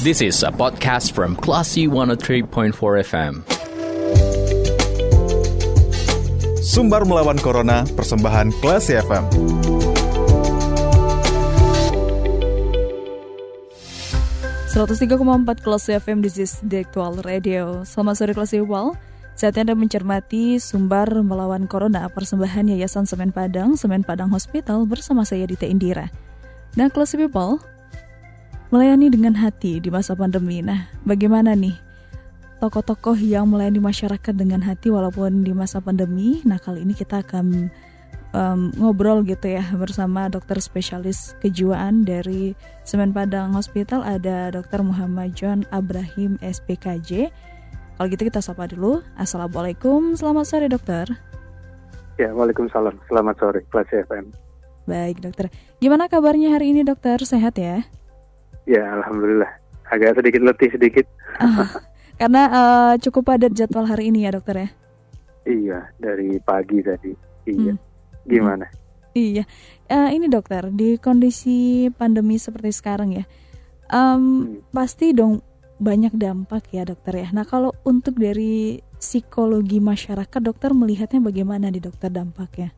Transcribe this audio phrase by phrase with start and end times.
[0.00, 2.72] This is a podcast from Classy 103.4
[3.04, 3.44] FM.
[6.64, 9.28] Sumbar melawan Corona, persembahan Classy FM.
[14.72, 17.84] empat Classy FM, this is the actual radio.
[17.84, 18.96] Selamat sore Classy People.
[19.36, 25.44] Saatnya Anda mencermati Sumbar Melawan Corona, persembahan Yayasan Semen Padang, Semen Padang Hospital bersama saya
[25.44, 26.08] Dita Indira.
[26.72, 27.60] Nah, Classy People,
[28.70, 30.62] melayani dengan hati di masa pandemi.
[30.62, 31.74] Nah, bagaimana nih
[32.62, 36.42] tokoh-tokoh yang melayani masyarakat dengan hati walaupun di masa pandemi?
[36.46, 37.70] Nah, kali ini kita akan
[38.34, 42.54] um, ngobrol gitu ya bersama dokter spesialis kejiwaan dari
[42.86, 44.86] Semen Padang Hospital ada Dr.
[44.86, 47.30] Muhammad John Abrahim SPKJ
[48.00, 49.04] kalau gitu kita sapa dulu.
[49.20, 51.04] Assalamualaikum, selamat sore dokter.
[52.16, 52.96] Ya, waalaikumsalam.
[53.12, 54.32] Selamat sore, kelas FM.
[54.88, 55.52] Baik dokter.
[55.84, 57.20] Gimana kabarnya hari ini dokter?
[57.20, 57.84] Sehat ya?
[58.68, 59.50] Ya, alhamdulillah.
[59.90, 61.06] Agak sedikit letih sedikit.
[61.40, 61.66] Uh,
[62.20, 64.68] karena uh, cukup padat jadwal hari ini ya dokter ya?
[65.48, 67.12] Iya, dari pagi tadi.
[67.48, 67.74] Iya.
[67.74, 67.82] Hmm.
[68.28, 68.66] Gimana?
[69.16, 69.44] Iya.
[69.90, 73.24] Uh, ini dokter, di kondisi pandemi seperti sekarang ya,
[73.90, 74.70] um, hmm.
[74.70, 75.42] pasti dong
[75.80, 77.28] banyak dampak ya dokter ya.
[77.32, 82.70] Nah kalau untuk dari psikologi masyarakat dokter melihatnya bagaimana di dokter dampaknya?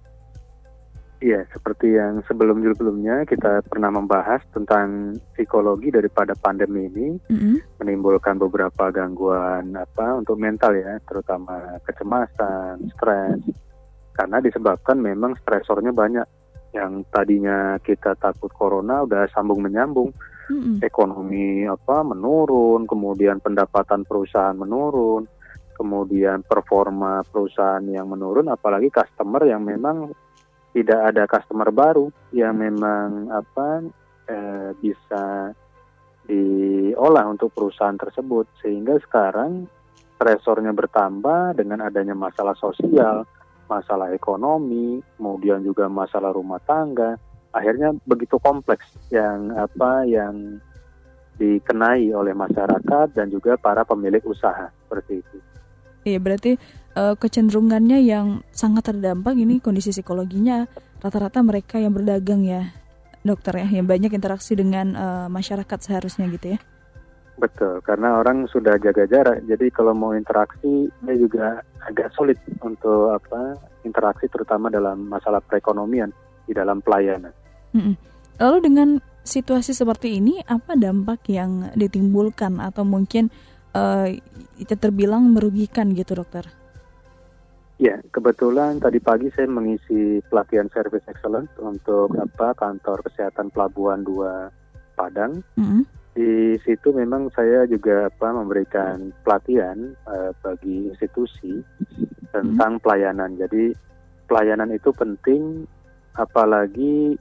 [1.23, 7.79] Iya, seperti yang sebelum-sebelumnya kita pernah membahas tentang psikologi daripada pandemi ini mm-hmm.
[7.79, 13.39] menimbulkan beberapa gangguan apa untuk mental ya, terutama kecemasan, stres.
[14.19, 16.27] Karena disebabkan memang stresornya banyak.
[16.75, 20.11] Yang tadinya kita takut corona udah sambung menyambung
[20.51, 25.31] hmm Ekonomi apa menurun, kemudian pendapatan perusahaan menurun,
[25.79, 30.11] kemudian performa perusahaan yang menurun, apalagi customer yang memang
[30.73, 33.85] tidak ada customer baru yang memang apa
[34.29, 35.53] eh, bisa
[36.25, 39.69] diolah untuk perusahaan tersebut sehingga sekarang
[40.17, 43.27] stresornya bertambah dengan adanya masalah sosial,
[43.67, 47.19] masalah ekonomi, kemudian juga masalah rumah tangga
[47.53, 50.59] akhirnya begitu kompleks yang apa yang
[51.37, 55.37] dikenai oleh masyarakat dan juga para pemilik usaha seperti itu.
[56.03, 56.59] Iya berarti
[56.97, 60.67] uh, kecenderungannya yang sangat terdampak ini kondisi psikologinya
[61.03, 62.71] rata-rata mereka yang berdagang ya
[63.23, 66.61] dokter ya yang banyak interaksi dengan uh, masyarakat seharusnya gitu ya.
[67.33, 73.11] Betul, karena orang sudah jaga jarak, jadi kalau mau interaksi dia juga agak sulit untuk
[73.11, 76.13] apa interaksi terutama dalam masalah perekonomian
[76.47, 77.33] di dalam pelayanan.
[78.39, 78.89] Lalu dengan
[79.25, 83.33] situasi seperti ini, apa dampak yang ditimbulkan atau mungkin
[83.75, 84.07] uh,
[84.79, 86.62] terbilang merugikan gitu, dokter?
[87.81, 94.97] Ya, kebetulan tadi pagi saya mengisi pelatihan Service Excellence untuk apa kantor kesehatan Pelabuhan 2
[94.99, 95.41] Padang.
[95.57, 95.83] Mm-hmm.
[96.13, 101.65] Di situ memang saya juga apa memberikan pelatihan uh, bagi institusi
[102.31, 102.85] tentang mm-hmm.
[102.85, 103.31] pelayanan.
[103.41, 103.73] Jadi
[104.29, 105.65] pelayanan itu penting
[106.21, 107.17] apalagi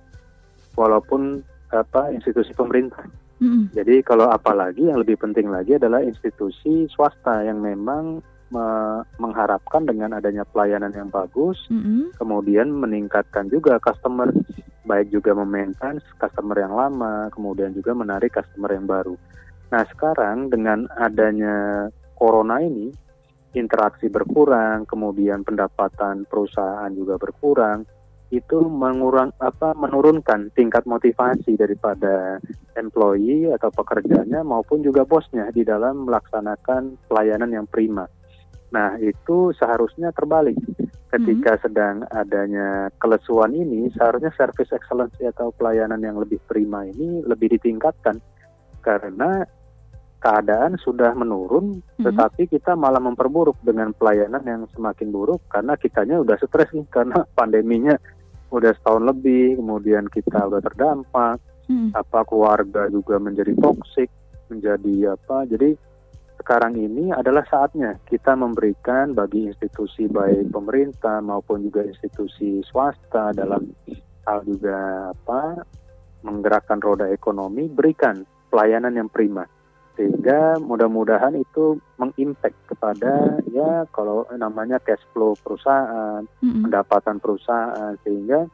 [0.76, 1.40] walaupun
[1.72, 3.08] apa institusi pemerintah.
[3.40, 3.72] Mm-hmm.
[3.74, 8.20] Jadi kalau apalagi yang lebih penting lagi adalah institusi swasta yang memang
[8.52, 12.20] me- mengharapkan dengan adanya pelayanan yang bagus, mm-hmm.
[12.20, 14.30] kemudian meningkatkan juga customer,
[14.86, 19.16] baik juga memaintain customer yang lama, kemudian juga menarik customer yang baru.
[19.72, 21.88] Nah sekarang dengan adanya
[22.20, 22.92] corona ini,
[23.56, 27.88] interaksi berkurang, kemudian pendapatan perusahaan juga berkurang,
[28.32, 32.40] itu mengurang apa menurunkan tingkat motivasi daripada
[32.80, 38.08] employee atau pekerjanya maupun juga bosnya di dalam melaksanakan pelayanan yang prima.
[38.72, 40.58] Nah, itu seharusnya terbalik.
[41.12, 41.62] Ketika hmm.
[41.68, 48.24] sedang adanya kelesuan ini, seharusnya service excellence atau pelayanan yang lebih prima ini lebih ditingkatkan
[48.80, 49.44] karena
[50.24, 52.06] keadaan sudah menurun, hmm.
[52.08, 57.28] tetapi kita malah memperburuk dengan pelayanan yang semakin buruk karena kitanya udah stres nih karena
[57.36, 58.00] pandeminya
[58.52, 61.92] udah setahun lebih, kemudian kita udah terdampak, hmm.
[61.92, 64.08] apa keluarga juga menjadi toksik,
[64.48, 65.48] menjadi apa.
[65.48, 65.91] Jadi
[66.42, 73.70] sekarang ini adalah saatnya kita memberikan bagi institusi baik pemerintah maupun juga institusi swasta dalam
[74.26, 75.62] hal juga apa
[76.26, 79.46] menggerakkan roda ekonomi, berikan pelayanan yang prima
[79.94, 86.66] sehingga mudah-mudahan itu mengimpact kepada ya kalau namanya cash flow perusahaan, mm-hmm.
[86.66, 88.50] pendapatan perusahaan sehingga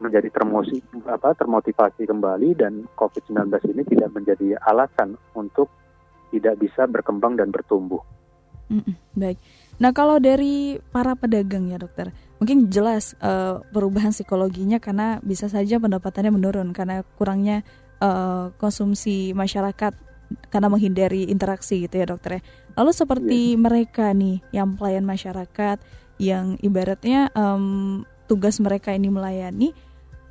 [0.00, 5.68] menjadi termosi apa termotivasi kembali dan COVID-19 ini tidak menjadi alasan untuk
[6.30, 8.00] tidak bisa berkembang dan bertumbuh.
[8.70, 9.38] Mm-mm, baik.
[9.82, 15.82] Nah kalau dari para pedagang ya dokter, mungkin jelas uh, perubahan psikologinya karena bisa saja
[15.82, 17.66] pendapatannya menurun karena kurangnya
[17.98, 19.90] uh, konsumsi masyarakat
[20.54, 22.42] karena menghindari interaksi gitu ya dokter ya.
[22.78, 23.58] Lalu seperti yeah.
[23.58, 25.82] mereka nih yang pelayan masyarakat
[26.22, 29.74] yang ibaratnya um, tugas mereka ini melayani,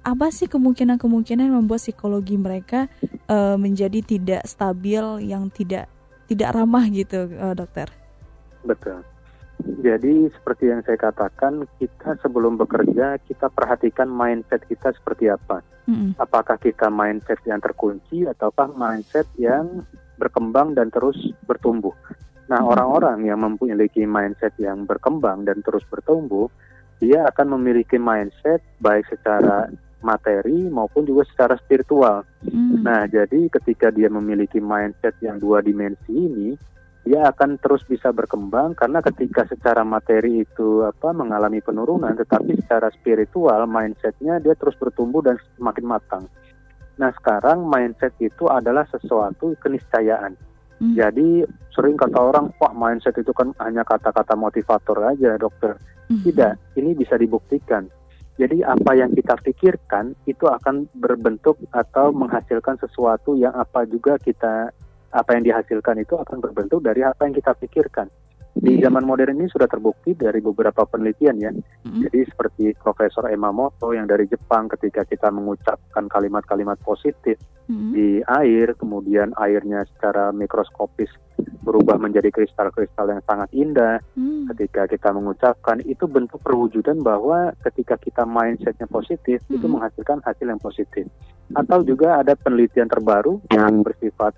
[0.06, 2.88] apa sih kemungkinan-kemungkinan membuat psikologi mereka
[3.30, 5.88] uh, menjadi tidak stabil, yang tidak
[6.26, 7.88] tidak ramah gitu, uh, dokter?
[8.66, 9.06] Betul.
[9.60, 15.60] Jadi seperti yang saya katakan, kita sebelum bekerja kita perhatikan mindset kita seperti apa.
[15.90, 16.16] Mm-hmm.
[16.22, 19.84] Apakah kita mindset yang terkunci ataukah mindset yang
[20.16, 21.92] berkembang dan terus bertumbuh.
[22.48, 22.72] Nah, mm-hmm.
[22.72, 26.48] orang-orang yang memiliki mindset yang berkembang dan terus bertumbuh,
[27.04, 32.24] dia akan memiliki mindset baik secara materi maupun juga secara spiritual.
[32.46, 32.80] Mm-hmm.
[32.84, 36.56] Nah, jadi ketika dia memiliki mindset yang dua dimensi ini,
[37.04, 42.92] dia akan terus bisa berkembang karena ketika secara materi itu apa mengalami penurunan tetapi secara
[42.92, 46.24] spiritual mindsetnya dia terus bertumbuh dan semakin matang.
[47.00, 50.36] Nah sekarang mindset itu adalah sesuatu keniscayaan.
[50.80, 50.96] Hmm.
[50.96, 51.44] Jadi
[51.76, 55.76] sering kata orang, wah mindset itu kan hanya kata-kata motivator aja dokter.
[56.08, 56.24] Hmm.
[56.24, 57.88] Tidak, ini bisa dibuktikan.
[58.40, 64.72] Jadi apa yang kita pikirkan itu akan berbentuk atau menghasilkan sesuatu yang apa juga kita
[65.12, 68.08] apa yang dihasilkan itu akan berbentuk dari apa yang kita pikirkan.
[68.60, 68.92] Di iya.
[68.92, 71.52] zaman modern ini sudah terbukti dari beberapa penelitian ya.
[71.56, 72.02] Mm-hmm.
[72.08, 77.40] Jadi seperti Profesor Emamoto yang dari Jepang ketika kita mengucapkan kalimat-kalimat positif
[77.72, 77.92] mm-hmm.
[77.96, 81.08] di air, kemudian airnya secara mikroskopis
[81.64, 84.04] berubah menjadi kristal-kristal yang sangat indah.
[84.20, 84.52] Mm.
[84.52, 89.56] Ketika kita mengucapkan itu bentuk perwujudan bahwa ketika kita mindsetnya positif mm-hmm.
[89.56, 91.08] itu menghasilkan hasil yang positif.
[91.56, 94.36] Atau juga ada penelitian terbaru yang bersifat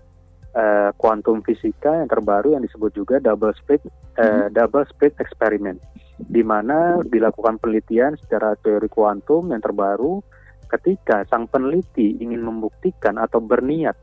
[0.55, 3.81] uh, kuantum fisika yang terbaru yang disebut juga double split
[4.19, 5.79] uh, double split experiment
[6.21, 10.21] di mana dilakukan penelitian secara teori kuantum yang terbaru
[10.71, 13.99] ketika sang peneliti ingin membuktikan atau berniat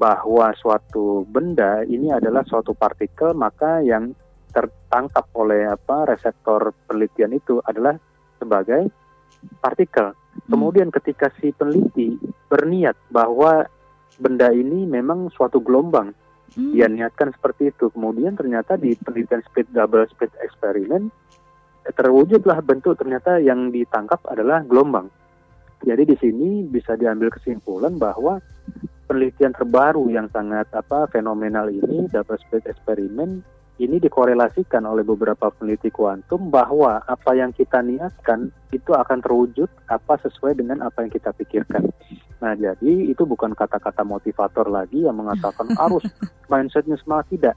[0.00, 4.10] bahwa suatu benda ini adalah suatu partikel maka yang
[4.50, 7.94] tertangkap oleh apa reseptor penelitian itu adalah
[8.40, 8.90] sebagai
[9.62, 10.14] partikel.
[10.14, 10.50] Hmm.
[10.50, 12.18] Kemudian ketika si peneliti
[12.50, 13.66] berniat bahwa
[14.18, 16.12] benda ini memang suatu gelombang.
[16.54, 16.72] Hmm.
[16.74, 17.88] Dia niatkan seperti itu.
[17.94, 21.08] Kemudian ternyata di penelitian speed double speed eksperimen
[21.88, 25.08] terwujudlah bentuk ternyata yang ditangkap adalah gelombang.
[25.80, 28.42] Jadi di sini bisa diambil kesimpulan bahwa
[29.08, 33.40] penelitian terbaru yang sangat apa fenomenal ini double speed eksperimen
[33.78, 40.18] ini dikorelasikan oleh beberapa peneliti kuantum bahwa apa yang kita niatkan itu akan terwujud apa
[40.18, 41.86] sesuai dengan apa yang kita pikirkan.
[42.42, 46.02] Nah, jadi itu bukan kata-kata motivator lagi yang mengatakan harus
[46.50, 47.56] mindsetnya semangat tidak.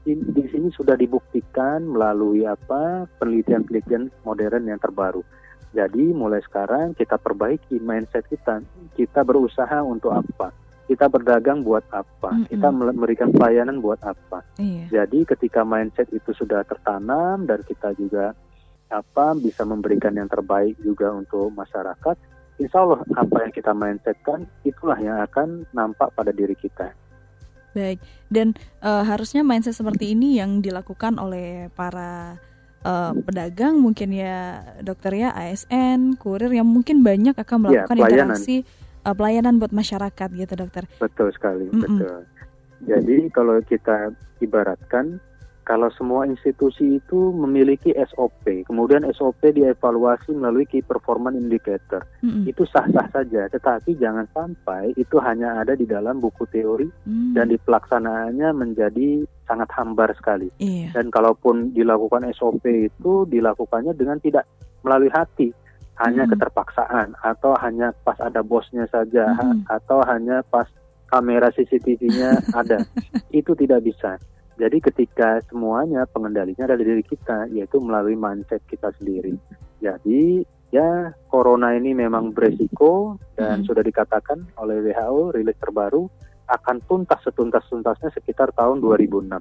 [0.00, 5.22] Di, di sini sudah dibuktikan melalui apa penelitian-penelitian modern yang terbaru.
[5.70, 8.58] Jadi mulai sekarang kita perbaiki mindset kita.
[8.98, 10.50] Kita berusaha untuk apa?
[10.90, 12.50] Kita berdagang buat apa, mm -hmm.
[12.50, 14.42] kita memberikan pelayanan buat apa.
[14.58, 14.90] Iya.
[14.90, 18.34] Jadi ketika mindset itu sudah tertanam dan kita juga
[18.90, 22.18] apa bisa memberikan yang terbaik juga untuk masyarakat,
[22.58, 26.90] insya Allah apa yang kita mindsetkan itulah yang akan nampak pada diri kita.
[27.70, 32.34] Baik, dan uh, harusnya mindset seperti ini yang dilakukan oleh para
[32.82, 38.02] uh, pedagang mungkin ya dokter ya ASN, kurir yang mungkin banyak akan iya, melakukan ya,
[38.02, 38.56] interaksi
[39.04, 40.84] uh, pelayanan buat masyarakat gitu dokter.
[40.98, 41.82] Betul sekali, mm -mm.
[41.82, 42.18] betul.
[42.80, 45.20] Jadi kalau kita ibaratkan
[45.70, 52.50] kalau semua institusi itu memiliki SOP, kemudian SOP dievaluasi melalui key performance indicator, mm-hmm.
[52.50, 53.46] itu sah-sah saja.
[53.46, 57.38] Tetapi jangan sampai itu hanya ada di dalam buku teori mm.
[57.38, 60.50] dan di pelaksanaannya menjadi sangat hambar sekali.
[60.58, 60.90] Iya.
[60.90, 64.50] Dan kalaupun dilakukan SOP itu dilakukannya dengan tidak
[64.82, 65.54] melalui hati,
[66.00, 66.32] hanya hmm.
[66.32, 69.68] keterpaksaan atau hanya pas ada bosnya saja hmm.
[69.68, 70.66] atau hanya pas
[71.12, 72.80] kamera CCTV-nya ada.
[73.28, 74.16] Itu tidak bisa.
[74.60, 79.36] Jadi ketika semuanya pengendalinya ada di diri kita yaitu melalui mindset kita sendiri.
[79.80, 83.66] Jadi ya corona ini memang beresiko dan hmm.
[83.68, 86.08] sudah dikatakan oleh WHO rilis terbaru
[86.50, 89.32] akan tuntas setuntas-tuntasnya sekitar tahun 2006.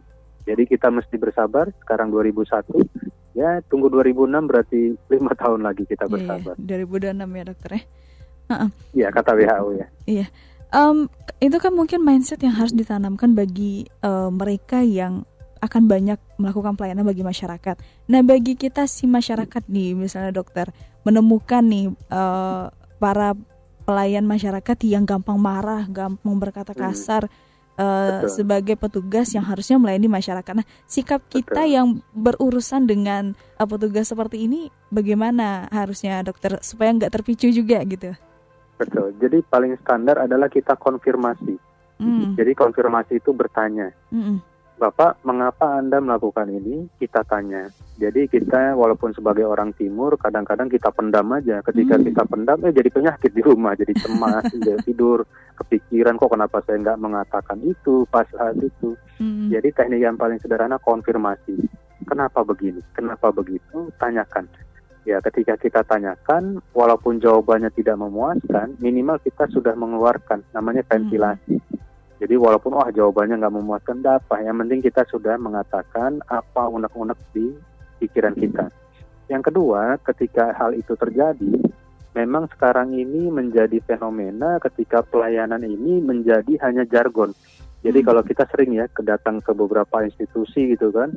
[0.47, 6.11] Jadi kita mesti bersabar sekarang 2001 ya tunggu 2006 berarti lima tahun lagi kita iya.
[6.11, 6.55] bersabar.
[6.57, 7.81] Iya, 2006 ya dokter ya.
[8.97, 9.87] Iya uh kata WHO ya.
[10.09, 10.27] Iya.
[10.69, 11.09] Um,
[11.41, 15.25] itu kan mungkin mindset yang harus ditanamkan bagi uh, mereka yang
[15.59, 17.75] akan banyak melakukan pelayanan bagi masyarakat.
[18.07, 20.71] Nah, bagi kita si masyarakat nih, misalnya dokter,
[21.03, 22.71] menemukan nih uh,
[23.01, 23.33] para
[23.83, 26.79] pelayan masyarakat yang gampang marah, gampang berkata hmm.
[26.79, 27.48] kasar, hmm
[27.79, 30.53] uh, sebagai petugas yang harusnya melayani masyarakat.
[30.53, 31.73] Nah, sikap kita Betul.
[31.73, 38.11] yang berurusan dengan uh, petugas seperti ini bagaimana harusnya dokter supaya nggak terpicu juga gitu?
[38.75, 39.15] Betul.
[39.17, 41.55] Jadi paling standar adalah kita konfirmasi.
[41.99, 42.39] Mm.
[42.39, 43.91] Jadi konfirmasi itu bertanya.
[44.11, 46.87] Mm Bapak, mengapa Anda melakukan ini?
[46.95, 47.67] Kita tanya.
[47.99, 51.59] Jadi kita walaupun sebagai orang timur kadang-kadang kita pendam aja.
[51.59, 52.07] Ketika hmm.
[52.07, 55.27] kita pendam eh jadi penyakit di rumah, jadi cemas, jadi tidur,
[55.59, 58.95] kepikiran kok kenapa saya nggak mengatakan itu pas saat itu.
[59.19, 59.51] Hmm.
[59.51, 61.59] Jadi teknik yang paling sederhana konfirmasi.
[62.07, 62.79] Kenapa begini?
[62.95, 63.91] Kenapa begitu?
[63.99, 64.47] Tanyakan.
[65.03, 71.59] Ya, ketika kita tanyakan, walaupun jawabannya tidak memuaskan, minimal kita sudah mengeluarkan namanya ventilasi.
[71.59, 71.68] Hmm.
[72.19, 77.55] Jadi walaupun wah jawabannya nggak memuaskan, apa yang penting kita sudah mengatakan apa unek-unek di
[78.03, 78.67] pikiran kita.
[79.31, 81.53] Yang kedua, ketika hal itu terjadi,
[82.17, 87.31] memang sekarang ini menjadi fenomena ketika pelayanan ini menjadi hanya jargon.
[87.79, 88.07] Jadi hmm.
[88.11, 91.15] kalau kita sering ya kedatang ke beberapa institusi gitu kan,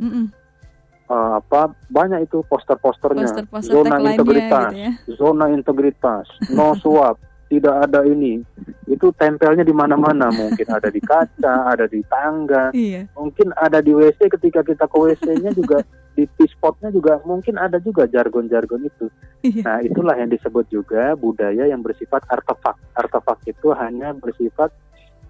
[1.11, 4.91] uh, apa banyak itu poster-posternya, poster zona integritas, gitu ya?
[5.19, 7.19] zona integritas, no suap,
[7.53, 8.41] tidak ada ini.
[8.89, 10.33] Itu tempelnya di mana-mana.
[10.41, 12.73] Mungkin ada di kaca ada di tangga.
[12.73, 13.05] Iya.
[13.13, 15.85] mungkin ada di WC ketika kita ke WC-nya juga
[16.17, 19.07] di spotnya juga mungkin ada juga jargon-jargon itu.
[19.45, 19.63] Iya.
[19.65, 22.81] nah itulah yang disebut juga budaya yang bersifat artefak.
[22.97, 24.73] Artefak itu hanya bersifat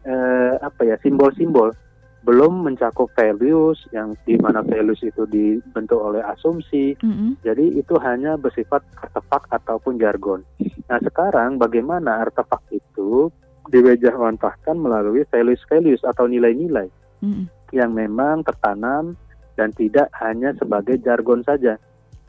[0.06, 1.74] eh, apa ya simbol-simbol
[2.22, 6.94] belum mencakup values yang di mana values itu dibentuk oleh asumsi.
[7.02, 7.30] Mm -hmm.
[7.42, 10.46] Jadi itu hanya bersifat artefak ataupun jargon.
[10.86, 13.30] Nah sekarang bagaimana artefak itu
[13.70, 16.86] diwajahwantahkan melalui values-values atau nilai-nilai
[17.22, 17.44] mm -hmm.
[17.74, 19.18] yang memang tertanam
[19.58, 21.74] dan tidak hanya sebagai jargon saja.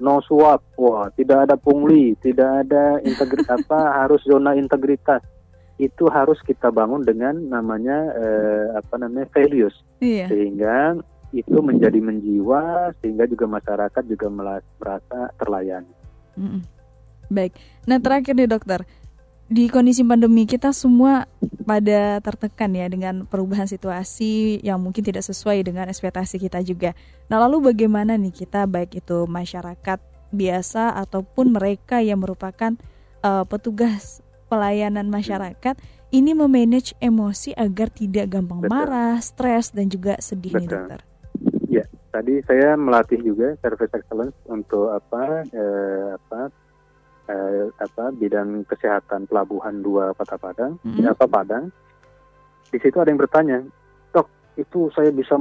[0.01, 5.21] No suap, wah tidak ada pungli, tidak ada integritas apa harus zona integritas
[5.81, 10.29] itu harus kita bangun dengan namanya eh, apa namanya values iya.
[10.29, 11.01] sehingga
[11.33, 14.27] itu menjadi menjiwa sehingga juga masyarakat juga
[14.77, 15.93] merasa terlayani.
[16.37, 16.61] Mm -mm.
[17.33, 17.57] Baik,
[17.89, 18.85] nah terakhir nih dokter
[19.53, 21.29] di kondisi pandemi kita semua
[21.67, 26.97] pada tertekan ya dengan perubahan situasi yang mungkin tidak sesuai dengan ekspektasi kita juga.
[27.27, 29.99] Nah lalu bagaimana nih kita baik itu masyarakat
[30.33, 32.73] biasa ataupun mereka yang merupakan
[33.21, 34.22] uh, petugas
[34.53, 35.75] pelayanan masyarakat
[36.13, 38.73] ini memanage emosi agar tidak gampang Betul.
[38.77, 40.61] marah, stres dan juga sedih Betul.
[40.61, 40.99] nih dokter.
[41.73, 46.41] Ya, tadi saya melatih juga service excellence untuk apa eh, apa
[47.33, 51.09] eh, apa bidang kesehatan pelabuhan dua Kota Padang, mm -hmm.
[51.09, 51.73] apa Padang.
[52.69, 53.65] Di situ ada yang bertanya,
[54.13, 54.29] "Dok,
[54.61, 55.33] itu saya bisa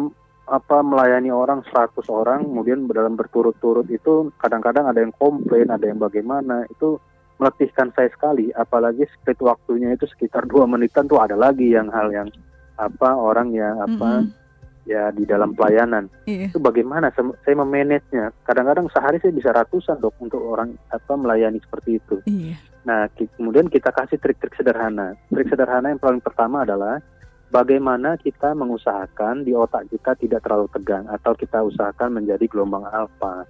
[0.48, 6.00] apa melayani orang 100 orang kemudian dalam berturut-turut itu kadang-kadang ada yang komplain, ada yang
[6.00, 6.98] bagaimana, itu
[7.42, 12.14] meletihkan saya sekali apalagi split waktunya itu sekitar dua menitan tuh ada lagi yang hal
[12.14, 12.30] yang
[12.78, 14.86] apa orang yang apa mm -hmm.
[14.86, 16.46] ya di dalam pelayanan yeah.
[16.46, 21.58] itu bagaimana saya memanage nya kadang-kadang sehari saya bisa ratusan dok untuk orang apa melayani
[21.58, 22.54] seperti itu yeah.
[22.86, 27.02] nah kemudian kita kasih trik-trik sederhana trik sederhana yang paling pertama adalah
[27.50, 33.44] bagaimana kita mengusahakan di otak kita tidak terlalu tegang atau kita usahakan menjadi gelombang alfa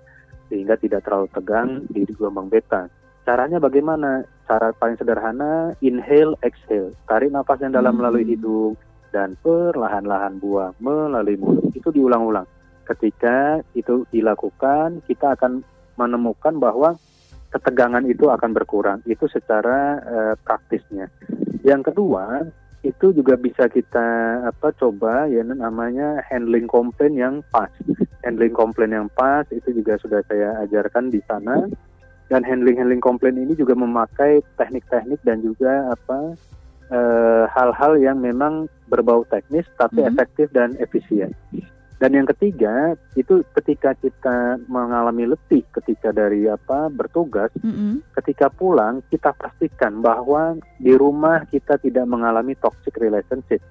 [0.50, 2.90] sehingga tidak terlalu tegang di gelombang beta
[3.22, 4.26] Caranya bagaimana?
[4.50, 6.92] Cara paling sederhana, inhale, exhale.
[7.06, 8.32] Tarik nafas yang dalam melalui hmm.
[8.34, 8.74] hidung
[9.14, 11.70] dan perlahan-lahan buang melalui mulut.
[11.70, 12.48] Itu diulang-ulang.
[12.82, 15.62] Ketika itu dilakukan, kita akan
[15.94, 16.98] menemukan bahwa
[17.54, 18.98] ketegangan itu akan berkurang.
[19.06, 21.06] Itu secara uh, praktisnya.
[21.62, 22.42] Yang kedua,
[22.82, 27.70] itu juga bisa kita apa coba ya namanya handling komplain yang pas.
[28.26, 31.70] Handling komplain yang pas itu juga sudah saya ajarkan di sana
[32.30, 36.36] dan handling handling komplain ini juga memakai teknik-teknik dan juga apa
[36.92, 40.12] eh, hal-hal e, yang memang berbau teknis tapi mm -hmm.
[40.12, 41.32] efektif dan efisien.
[42.02, 47.94] Dan yang ketiga itu ketika kita mengalami letih ketika dari apa bertugas, mm -hmm.
[48.18, 53.62] ketika pulang kita pastikan bahwa di rumah kita tidak mengalami toxic relationship.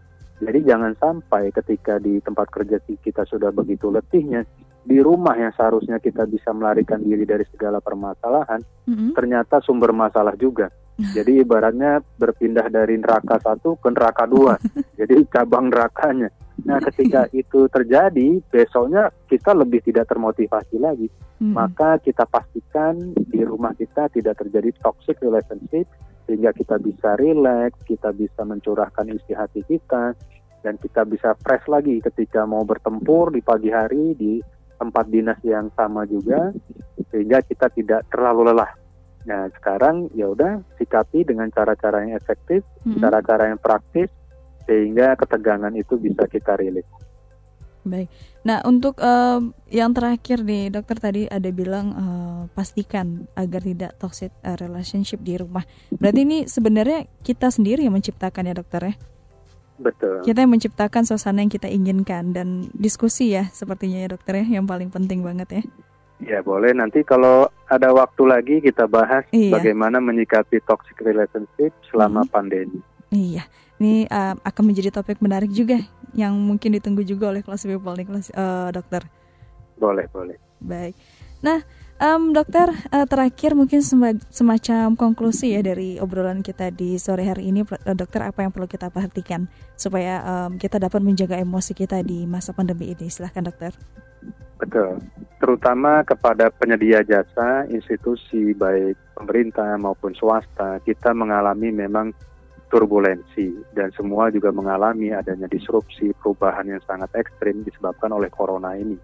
[0.42, 4.48] Jadi jangan sampai ketika di tempat kerja kita sudah begitu letihnya,
[4.82, 9.12] di rumah yang seharusnya kita bisa melarikan diri dari segala permasalahan, mm-hmm.
[9.14, 10.74] ternyata sumber masalah juga.
[11.16, 14.54] Jadi ibaratnya berpindah dari neraka satu ke neraka dua,
[15.00, 16.30] jadi cabang nerakanya.
[16.62, 21.10] Nah ketika itu terjadi, besoknya kita lebih tidak termotivasi lagi.
[21.10, 21.54] Mm-hmm.
[21.58, 25.90] Maka kita pastikan di rumah kita tidak terjadi toxic relationship,
[26.30, 30.14] sehingga kita bisa rileks, kita bisa mencurahkan isi hati kita,
[30.62, 34.38] dan kita bisa fresh lagi ketika mau bertempur di pagi hari di
[34.82, 36.50] tempat dinas yang sama juga,
[37.14, 38.74] sehingga kita tidak terlalu lelah.
[39.30, 42.98] Nah sekarang ya udah sikapi dengan cara-cara yang efektif, mm-hmm.
[42.98, 44.10] cara-cara yang praktis,
[44.66, 46.90] sehingga ketegangan itu bisa kita rilis.
[47.82, 48.14] Baik.
[48.46, 49.42] Nah, untuk uh,
[49.74, 55.34] yang terakhir nih, dokter tadi ada bilang uh, pastikan agar tidak toxic uh, relationship di
[55.42, 55.66] rumah.
[55.90, 58.94] Berarti ini sebenarnya kita sendiri yang menciptakan ya, dokter ya?
[59.82, 60.22] Betul.
[60.22, 64.70] Kita yang menciptakan suasana yang kita inginkan dan diskusi ya sepertinya ya dokter ya yang
[64.70, 65.64] paling penting banget ya.
[66.22, 69.58] Ya boleh nanti kalau ada waktu lagi kita bahas iya.
[69.58, 72.30] bagaimana menyikapi toxic relationship selama hmm.
[72.30, 72.80] pandemi.
[73.12, 73.44] Iya,
[73.82, 75.82] ini uh, akan menjadi topik menarik juga
[76.14, 79.02] yang mungkin ditunggu juga oleh kelas people nih kelas uh, dokter.
[79.82, 80.38] Boleh boleh.
[80.62, 80.94] Baik.
[81.42, 81.66] Nah
[82.02, 83.86] Um, dokter, uh, terakhir mungkin
[84.34, 88.66] semacam konklusi ya dari obrolan kita di sore hari ini, uh, dokter apa yang perlu
[88.66, 89.46] kita perhatikan
[89.78, 93.06] supaya um, kita dapat menjaga emosi kita di masa pandemi ini?
[93.06, 93.78] Silahkan dokter.
[94.58, 94.98] Betul,
[95.38, 102.18] terutama kepada penyedia jasa, institusi baik pemerintah maupun swasta, kita mengalami memang
[102.72, 108.96] turbulensi dan semua juga mengalami adanya disrupsi perubahan yang sangat ekstrim disebabkan oleh corona ini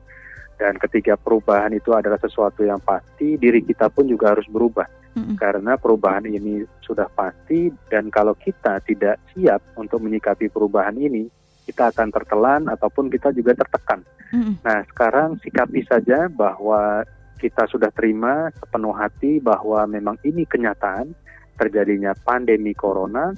[0.58, 4.90] dan ketika perubahan itu adalah sesuatu yang pasti, diri kita pun juga harus berubah.
[5.14, 5.38] Mm-hmm.
[5.38, 11.30] Karena perubahan ini sudah pasti dan kalau kita tidak siap untuk menyikapi perubahan ini,
[11.70, 14.02] kita akan tertelan ataupun kita juga tertekan.
[14.34, 14.54] Mm-hmm.
[14.66, 17.06] Nah, sekarang sikapi saja bahwa
[17.38, 21.14] kita sudah terima sepenuh hati bahwa memang ini kenyataan
[21.58, 23.34] terjadinya pandemi corona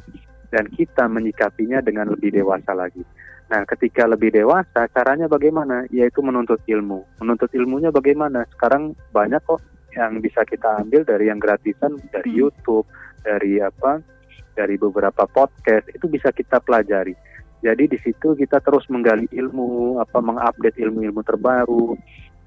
[0.51, 3.01] dan kita menyikapinya dengan lebih dewasa lagi.
[3.49, 5.81] Nah, ketika lebih dewasa, caranya bagaimana?
[5.89, 7.01] Yaitu menuntut ilmu.
[7.17, 8.45] Menuntut ilmunya bagaimana?
[8.53, 9.61] Sekarang banyak kok
[9.97, 12.39] yang bisa kita ambil dari yang gratisan, dari hmm.
[12.45, 12.85] YouTube,
[13.25, 14.05] dari apa,
[14.53, 17.17] dari beberapa podcast, itu bisa kita pelajari.
[17.59, 21.97] Jadi di situ kita terus menggali ilmu, apa mengupdate ilmu-ilmu terbaru,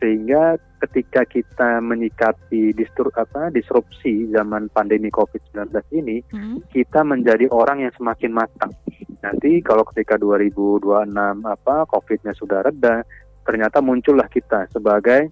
[0.03, 6.67] sehingga ketika kita menyikapi distru, apa, disrupsi zaman pandemi COVID-19 ini, hmm.
[6.75, 8.75] kita menjadi orang yang semakin matang
[9.23, 11.15] Nanti kalau ketika 2026
[11.47, 13.07] apa COVID-nya sudah reda,
[13.47, 15.31] ternyata muncullah kita sebagai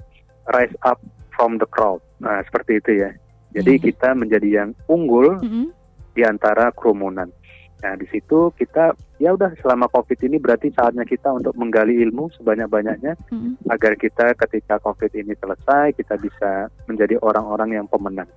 [0.55, 1.03] rise up
[1.35, 1.99] from the crowd.
[2.23, 3.11] Nah, seperti itu ya.
[3.50, 3.89] Jadi mm-hmm.
[3.91, 5.67] kita menjadi yang unggul mm-hmm.
[6.15, 7.35] di antara kerumunan.
[7.81, 12.29] Nah, di situ kita ya udah selama Covid ini berarti saatnya kita untuk menggali ilmu
[12.37, 13.73] sebanyak-banyaknya mm-hmm.
[13.73, 18.29] agar kita ketika Covid ini selesai kita bisa menjadi orang-orang yang pemenang.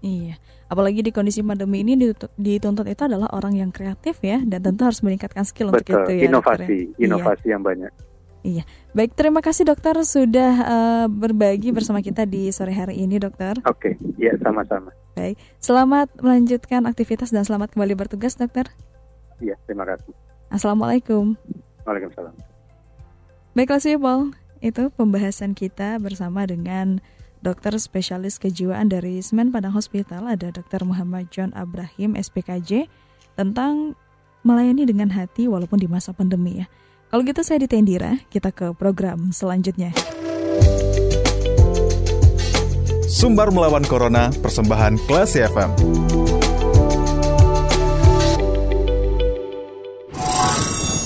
[0.00, 0.40] Iya,
[0.72, 1.92] apalagi di kondisi pandemi ini
[2.40, 6.12] dituntut itu adalah orang yang kreatif ya, dan tentu harus meningkatkan skill Betul, untuk itu
[6.16, 6.22] ya.
[6.32, 7.52] Inovasi, dokter, inovasi iya.
[7.52, 7.92] yang banyak.
[8.40, 8.64] Iya,
[8.96, 13.60] baik terima kasih dokter sudah uh, berbagi bersama kita di sore hari ini dokter.
[13.68, 13.94] Oke, okay.
[14.16, 14.88] ya sama-sama.
[15.18, 18.70] Baik, selamat melanjutkan aktivitas dan selamat kembali bertugas dokter.
[19.42, 20.14] Iya, terima kasih.
[20.50, 21.34] Assalamualaikum.
[21.86, 22.34] Waalaikumsalam.
[23.54, 24.22] Baiklah Paul.
[24.60, 27.00] Itu pembahasan kita bersama dengan
[27.40, 30.84] dokter spesialis kejiwaan dari Semen Padang Hospital ada Dr.
[30.84, 32.84] Muhammad John Abrahim SPKJ
[33.40, 33.96] tentang
[34.44, 36.66] melayani dengan hati walaupun di masa pandemi ya.
[37.10, 39.90] Kalau gitu saya Ditendira, kita ke program selanjutnya.
[43.10, 45.70] Sumbar melawan Corona, persembahan Klasi FM.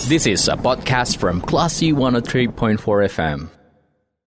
[0.05, 2.77] This is a podcast from Classy 103.4
[3.09, 3.49] FM.